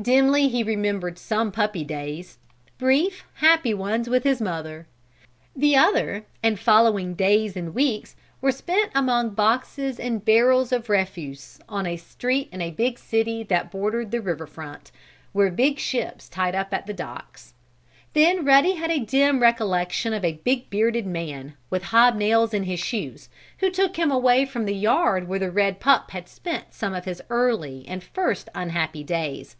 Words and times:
Dimly 0.00 0.48
he 0.48 0.62
remembered 0.62 1.18
some 1.18 1.52
puppy 1.52 1.84
days; 1.84 2.38
brief, 2.78 3.26
happy 3.34 3.74
ones 3.74 4.08
with 4.08 4.24
his 4.24 4.40
mother. 4.40 4.86
The 5.54 5.76
other, 5.76 6.24
and 6.42 6.58
following 6.58 7.12
days 7.12 7.58
and 7.58 7.74
weeks 7.74 8.16
were 8.40 8.52
spent 8.52 8.90
among 8.94 9.34
boxes 9.34 10.00
and 10.00 10.24
barrels 10.24 10.72
of 10.72 10.88
refuse 10.88 11.58
on 11.68 11.86
a 11.86 11.98
street 11.98 12.48
in 12.50 12.62
a 12.62 12.70
big 12.70 12.98
city 12.98 13.42
that 13.44 13.70
bordered 13.70 14.12
the 14.12 14.22
river 14.22 14.46
front 14.46 14.92
where 15.32 15.50
big 15.50 15.78
ships 15.78 16.26
tied 16.26 16.54
up 16.54 16.72
at 16.72 16.86
the 16.86 16.94
docks. 16.94 17.52
Then 18.14 18.46
Ruddy 18.46 18.74
had 18.76 18.90
a 18.90 18.98
dim 18.98 19.40
recollection 19.42 20.14
of 20.14 20.24
a 20.24 20.40
big 20.44 20.70
bearded 20.70 21.06
man, 21.06 21.54
with 21.68 21.84
hob 21.84 22.14
nails 22.16 22.54
in 22.54 22.62
his 22.62 22.80
shoes, 22.80 23.28
who 23.58 23.70
took 23.70 23.96
him 23.96 24.10
away 24.10 24.46
from 24.46 24.64
the 24.64 24.74
yard 24.74 25.28
where 25.28 25.38
the 25.38 25.50
red 25.50 25.80
pup 25.80 26.12
had 26.12 26.28
spent 26.30 26.72
some 26.72 26.94
of 26.94 27.04
his 27.04 27.22
early 27.28 27.84
and 27.86 28.02
first 28.02 28.48
unhappy 28.54 29.04
days. 29.04 29.56